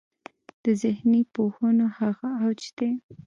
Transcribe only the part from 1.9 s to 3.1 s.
هغه اوج دی.